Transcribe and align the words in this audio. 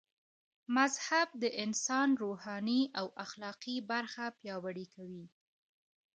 مذهب 0.77 1.27
د 1.43 1.43
انسان 1.63 2.09
روحاني 2.23 2.81
او 2.99 3.07
اخلاقي 3.25 3.75
برخه 3.91 4.25
پياوړي 4.39 4.85
کوي 4.95 5.25